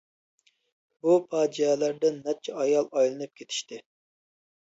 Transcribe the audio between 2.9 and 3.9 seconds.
ئايلىنىپ كېتىشتى.